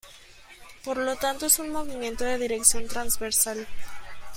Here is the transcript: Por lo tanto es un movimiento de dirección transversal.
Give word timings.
Por 0.83 0.97
lo 0.97 1.15
tanto 1.15 1.45
es 1.45 1.59
un 1.59 1.69
movimiento 1.69 2.23
de 2.23 2.39
dirección 2.39 2.87
transversal. 2.87 3.67